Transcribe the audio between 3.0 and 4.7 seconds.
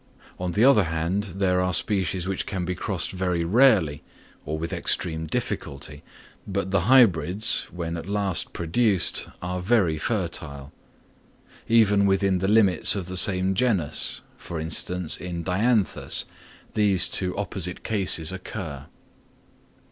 very rarely, or